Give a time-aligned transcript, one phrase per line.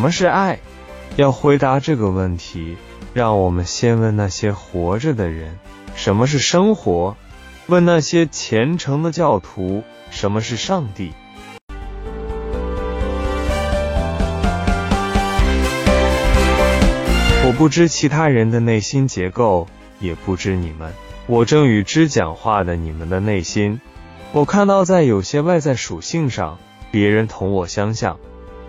[0.00, 0.58] 什么是爱？
[1.16, 2.78] 要回答这个问题，
[3.12, 5.58] 让我们先问那些活着的人：
[5.94, 7.18] 什么是生活？
[7.66, 11.12] 问那些虔诚的教徒：什么是上帝？
[17.44, 20.94] 我不知其他人的内心结构，也不知你们。
[21.26, 23.82] 我正与之讲话的你们的内心。
[24.32, 26.56] 我看到在有些外在属性上，
[26.90, 28.18] 别人同我相像，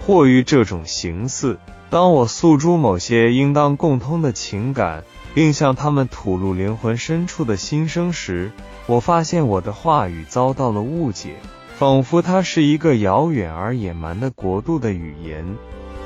[0.00, 1.58] 或于这种形似。
[1.90, 5.04] 当我诉诸某些应当共通的情感，
[5.34, 8.52] 并向他们吐露灵魂深处的心声时，
[8.86, 11.34] 我发现我的话语遭到了误解，
[11.78, 15.44] 仿佛它是一个遥远而野蛮的国度的语言。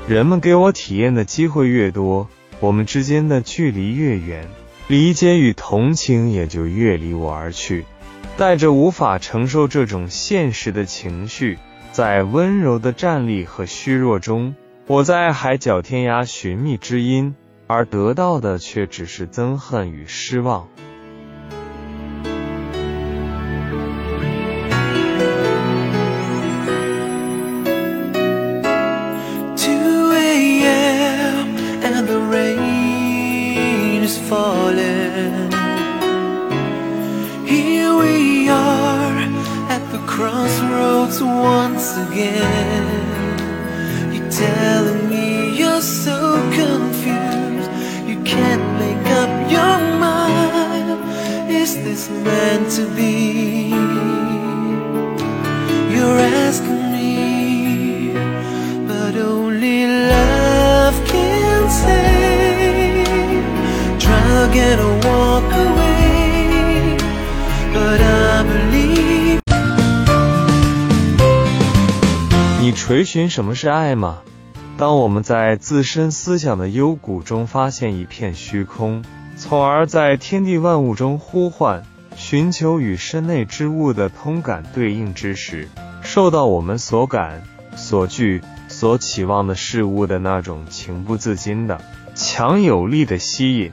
[0.07, 2.27] 人们给我体验的机会越多，
[2.59, 4.47] 我们之间的距离越远，
[4.87, 7.85] 理解与同情也就越离我而去。
[8.37, 11.57] 带着无法承受这种现实的情绪，
[11.95, 14.53] 在温柔的站立和虚弱中。
[14.85, 17.35] 我在海角天涯寻觅知音，
[17.67, 20.67] 而得到的却只是憎恨与失望。
[44.29, 46.17] Telling me you're so
[46.51, 47.71] confused.
[48.09, 50.89] You can't make up your mind.
[51.49, 53.69] Is this meant to be?
[55.95, 58.11] You're asking me
[58.85, 63.05] But only love can say
[63.97, 65.84] Try again or walk away
[72.85, 74.21] 垂询什么是爱吗？
[74.77, 79.03] 当我们在自身思想的幽谷中发现一片虚空，
[79.35, 81.81] 从而在天地万物中呼唤、
[82.15, 85.67] 寻求与身内之物的通感对应之时，
[86.03, 87.41] 受到我们所感、
[87.75, 91.81] 所惧、所期望的事物的那种情不自禁的
[92.13, 93.71] 强有力的吸引，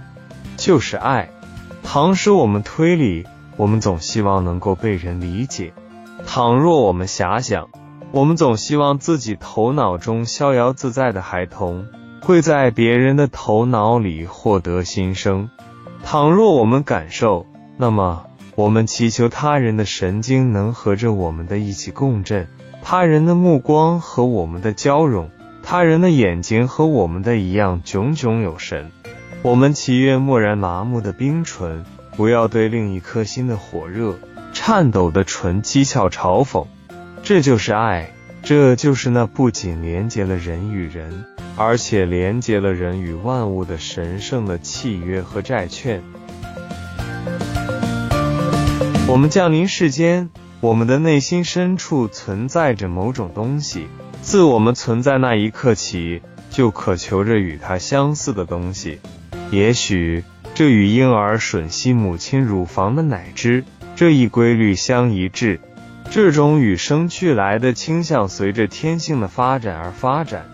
[0.56, 1.28] 就是爱。
[1.82, 3.26] 倘使我们推理，
[3.58, 5.72] 我们总希望能够被人理解；
[6.26, 7.68] 倘若我们遐想，
[8.12, 11.86] 我们总希望自己头脑中逍遥自在的孩童
[12.20, 15.48] 会在别人的头脑里获得新生。
[16.04, 17.46] 倘若我们感受，
[17.78, 22.48] 那么我们祈求他人的神经能和着我们的一起共振，
[22.82, 25.30] 他人的目光和我们的交融，
[25.62, 28.90] 他人的眼睛和我们的一样炯炯有神。
[29.40, 31.82] 我们祈愿漠然麻木的冰唇
[32.14, 34.18] 不要对另一颗心的火热
[34.52, 36.66] 颤抖的唇讥诮嘲讽。
[37.24, 38.10] 这就是爱，
[38.42, 41.24] 这就是那不仅连接了人与人，
[41.56, 46.02] 而且连接了人与万物的神圣的契约和债券。
[49.06, 53.86] 我们降临世间，我们的内心深处存在着某种东西，
[54.20, 58.98] 自我们存在那一刻起，就渴求着与它相似的东西。
[59.52, 65.60] 也许这与婴儿吮吸母亲乳房的奶汁这一规律相一致。
[66.14, 70.44] 这种与生俱来的倾向，随着天性的发展而发展。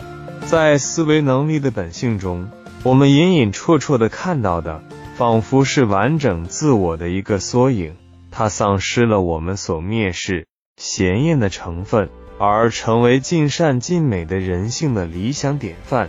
[0.47, 2.49] 在思维能力的本性中，
[2.85, 4.81] 我们隐隐绰绰的看到的，
[5.17, 7.97] 仿佛是完整自我的一个缩影。
[8.31, 12.09] 它丧失了我们所蔑视、鲜艳的成分，
[12.39, 16.09] 而成为尽善尽美的人性的理想典范。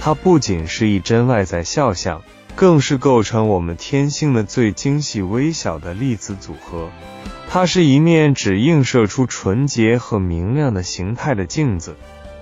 [0.00, 2.22] 它不仅是一真外在肖像，
[2.56, 6.90] 更是构成我们天性的最精细微小的粒子组合。
[7.52, 11.96] 它是一面只映射出纯洁和明亮的形态的镜子，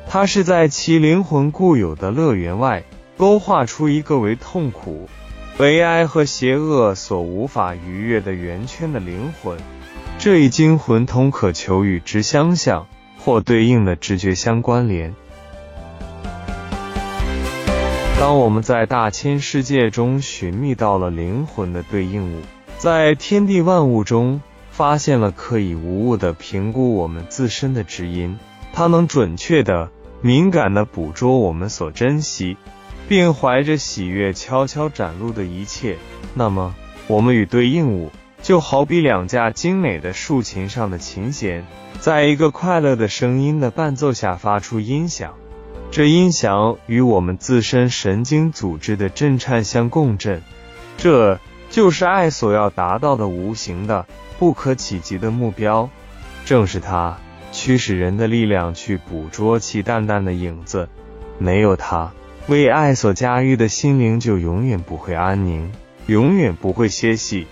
[0.07, 2.85] 它是在其灵魂固有的乐园外
[3.17, 5.09] 勾画出一个为痛苦、
[5.57, 9.57] 悲哀和邪恶所无法逾越的圆圈的灵魂。
[10.19, 12.87] 这一精魂通渴求与之相像
[13.17, 15.15] 或对应的直觉相关联。
[18.21, 22.43] 当我们在大千世界中寻觅到了灵魂的对应物，
[22.77, 24.43] 在天地万物中。
[24.79, 28.39] 发现了可以无误的评估我们自身的知音，
[28.73, 29.91] 它能准确的、
[30.23, 32.57] 敏感的捕捉我们所珍惜，
[33.09, 35.97] 并怀着喜悦悄悄展露的一切。
[36.33, 36.77] 那么，
[37.09, 41.67] 我们与对应物就好比两架精美的竖琴上的琴弦，
[41.99, 45.35] 在一个快乐的声音的伴奏下发出音响。
[45.91, 50.41] 这音响与我们自身神经组织的震颤相共振，
[50.99, 51.41] 这
[51.79, 54.05] 就是爱所要达到的无形的。
[54.37, 55.89] 不可企及的目标，
[56.45, 57.19] 正是它
[57.53, 60.89] 驱使人的力量去捕捉其淡淡的影子，
[61.39, 62.11] 没有它，
[62.49, 65.71] 为爱所驾驭的心灵就永远不会安宁，
[66.07, 67.47] 永远不会歇息。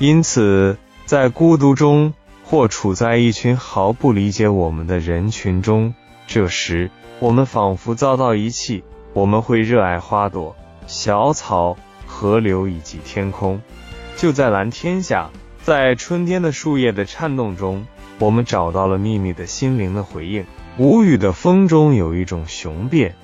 [0.00, 5.94] 因此，在孤独中，或处在一群毫不理解我们的人群中，
[6.26, 6.90] 这时
[7.20, 8.82] 我们仿佛遭到遗弃。
[9.12, 10.56] 我们会热爱花朵、
[10.88, 11.76] 小草、
[12.18, 13.62] 河流以及天空。
[14.16, 15.30] 就在蓝天下，
[15.62, 17.86] 在春天的树叶的颤动中，
[18.18, 20.44] 我们找到了秘密的心灵的回应。
[20.78, 23.14] 无语的风中有一种雄辩，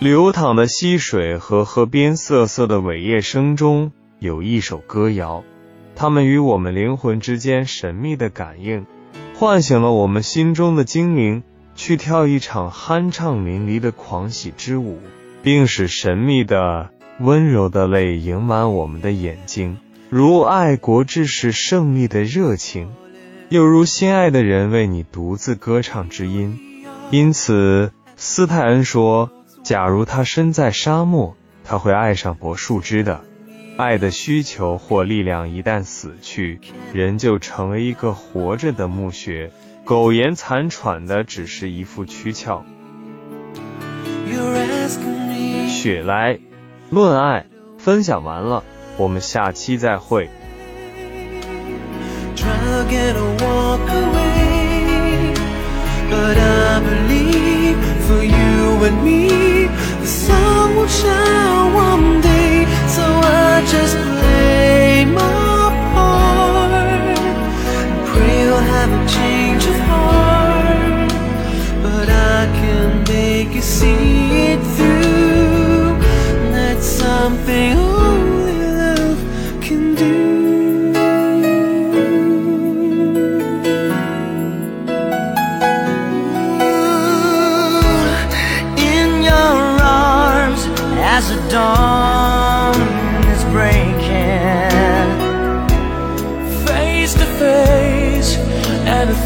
[0.00, 5.44] 流淌的溪水和河边瑟瑟的尾叶声中有一首歌谣，
[5.94, 8.84] 它们与我们灵魂之间神秘的感应，
[9.36, 11.44] 唤醒了我们心中的精灵，
[11.76, 14.98] 去跳一场酣畅淋漓的狂喜之舞，
[15.44, 19.76] 并使神秘的、温柔的泪盈满我们的眼睛。
[20.08, 22.88] 如爱国志士胜利的热情，
[23.50, 26.58] 又如心爱的人为你独自歌唱之音。
[27.10, 29.30] 因此，斯泰恩说
[29.62, 33.20] ：“假如他身在沙漠，他会爱上柏树枝的。
[33.76, 36.60] 爱的需求或力量一旦死去，
[36.92, 39.52] 人就成为一个活着的墓穴，
[39.84, 42.64] 苟延残喘的只是一副躯壳。”
[45.68, 46.38] 雪莱，
[46.90, 47.46] 论爱
[47.78, 48.62] 分享完了。
[48.96, 50.28] 我们下期再会。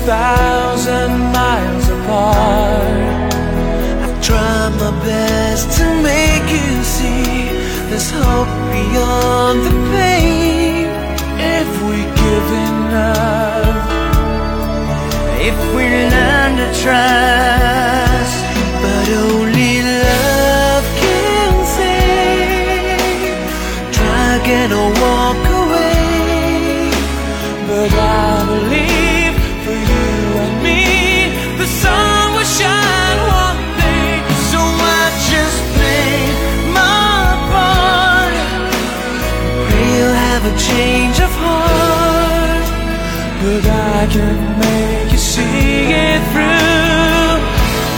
[0.04, 3.24] Thousand miles apart.
[4.04, 7.48] I've tried my best to make you see
[7.88, 10.88] There's hope beyond the pain.
[11.56, 13.80] If we give enough
[15.48, 15.84] If we
[16.14, 18.36] learn to trust
[18.82, 23.40] But only love can save.
[23.96, 24.93] Try again oh,
[40.44, 42.66] have a change of heart
[43.42, 47.40] But I can make you see it through.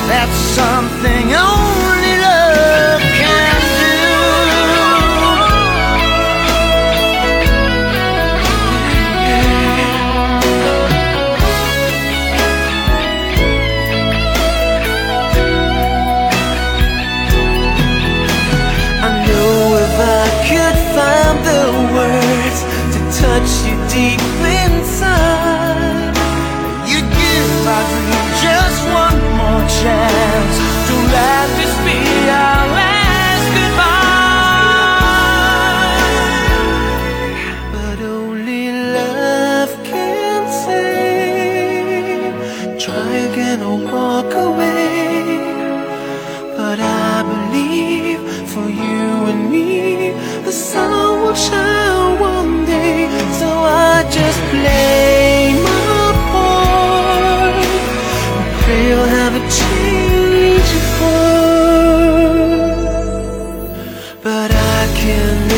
[0.09, 1.96] That's something only
[29.05, 30.57] one more chance.
[30.89, 33.97] Don't let this be our last goodbye.
[37.75, 38.65] But only
[38.99, 42.35] love can save.
[42.85, 45.41] Try again or walk away.
[46.57, 48.21] But I believe
[48.53, 49.69] for you and me,
[50.45, 51.86] the sun will shine
[64.97, 65.56] can